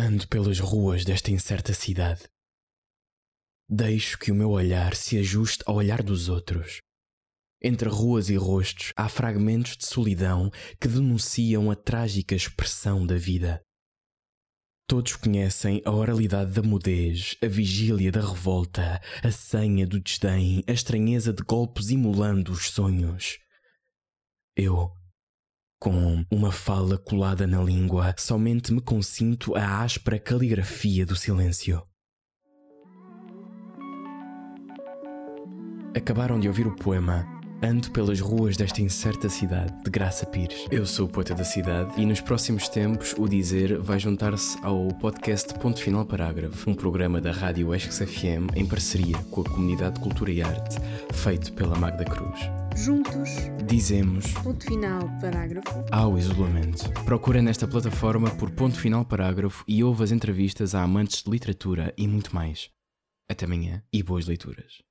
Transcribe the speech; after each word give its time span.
Ando 0.00 0.28
pelas 0.28 0.60
ruas 0.60 1.04
desta 1.04 1.32
incerta 1.32 1.74
cidade. 1.74 2.22
Deixo 3.68 4.16
que 4.16 4.30
o 4.30 4.34
meu 4.34 4.50
olhar 4.50 4.94
se 4.94 5.18
ajuste 5.18 5.64
ao 5.66 5.74
olhar 5.74 6.04
dos 6.04 6.28
outros. 6.28 6.78
Entre 7.60 7.88
ruas 7.88 8.30
e 8.30 8.36
rostos 8.36 8.92
há 8.94 9.08
fragmentos 9.08 9.76
de 9.76 9.86
solidão 9.86 10.52
que 10.80 10.86
denunciam 10.86 11.68
a 11.68 11.74
trágica 11.74 12.36
expressão 12.36 13.04
da 13.04 13.16
vida. 13.16 13.60
Todos 14.86 15.16
conhecem 15.16 15.82
a 15.84 15.90
oralidade 15.90 16.52
da 16.52 16.62
mudez, 16.62 17.36
a 17.42 17.48
vigília 17.48 18.12
da 18.12 18.20
revolta, 18.20 19.02
a 19.20 19.32
senha 19.32 19.84
do 19.84 19.98
desdém, 19.98 20.62
a 20.68 20.70
estranheza 20.70 21.32
de 21.32 21.42
golpes 21.42 21.90
imulando 21.90 22.52
os 22.52 22.70
sonhos. 22.70 23.40
Eu 24.56 24.92
com 25.78 26.24
uma 26.30 26.50
fala 26.50 26.98
colada 26.98 27.46
na 27.46 27.62
língua, 27.62 28.14
somente 28.18 28.72
me 28.72 28.80
consinto 28.80 29.54
a 29.54 29.82
áspera 29.82 30.18
caligrafia 30.18 31.06
do 31.06 31.14
silêncio. 31.14 31.82
Acabaram 35.94 36.38
de 36.38 36.48
ouvir 36.48 36.66
o 36.66 36.76
poema 36.76 37.26
Ando 37.60 37.90
pelas 37.90 38.20
ruas 38.20 38.56
desta 38.56 38.80
incerta 38.80 39.28
cidade, 39.28 39.74
de 39.82 39.90
Graça 39.90 40.24
Pires. 40.24 40.64
Eu 40.70 40.86
sou 40.86 41.06
o 41.06 41.08
poeta 41.08 41.34
da 41.34 41.42
cidade 41.42 42.00
e 42.00 42.06
nos 42.06 42.20
próximos 42.20 42.68
tempos 42.68 43.14
o 43.18 43.26
Dizer 43.28 43.78
vai 43.80 43.98
juntar-se 43.98 44.56
ao 44.62 44.86
podcast 45.00 45.52
Ponto 45.54 45.82
Final 45.82 46.06
Parágrafo, 46.06 46.70
um 46.70 46.74
programa 46.74 47.20
da 47.20 47.32
Rádio 47.32 47.74
Esques 47.74 47.98
FM 47.98 48.54
em 48.54 48.64
parceria 48.64 49.18
com 49.32 49.40
a 49.40 49.44
Comunidade 49.44 49.96
de 49.96 50.00
Cultura 50.00 50.30
e 50.30 50.40
Arte, 50.40 50.76
feito 51.12 51.52
pela 51.52 51.76
Magda 51.76 52.04
Cruz. 52.04 52.57
Juntos. 52.84 53.28
Dizemos. 53.66 54.32
Ponto 54.34 54.64
final, 54.64 55.00
parágrafo. 55.20 55.84
Ao 55.90 56.16
isolamento. 56.16 56.88
Procura 57.04 57.42
nesta 57.42 57.66
plataforma 57.66 58.30
por 58.36 58.52
Ponto 58.52 58.78
Final 58.78 59.04
Parágrafo 59.04 59.64
e 59.66 59.82
ouve 59.82 60.04
as 60.04 60.12
entrevistas 60.12 60.76
a 60.76 60.82
amantes 60.82 61.24
de 61.24 61.30
literatura 61.30 61.92
e 61.98 62.06
muito 62.06 62.32
mais. 62.32 62.70
Até 63.28 63.46
amanhã 63.46 63.82
e 63.92 64.00
boas 64.00 64.26
leituras. 64.26 64.87